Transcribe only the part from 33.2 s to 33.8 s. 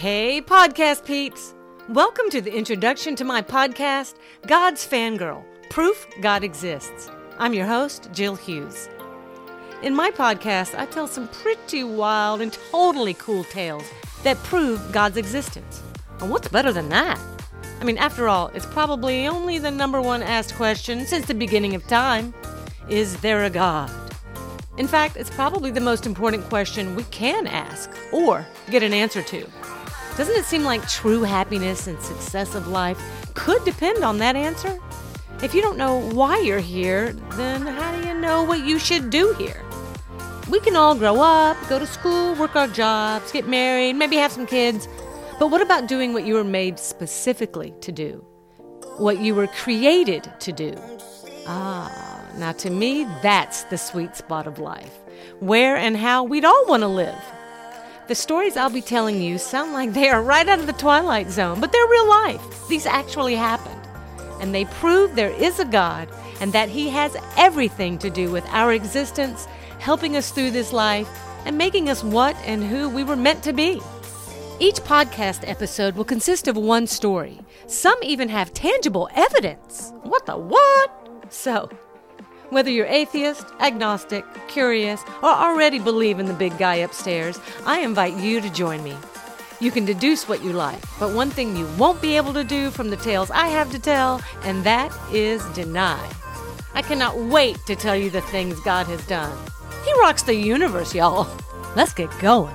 could